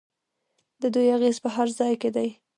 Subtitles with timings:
[0.81, 2.29] د دوی اغیز په هر ځای کې دی.